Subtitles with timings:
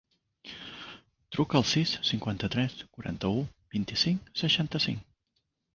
[1.35, 5.05] Truca al sis, cinquanta-tres, quaranta-u, vint-i-cinc, seixanta-cinc.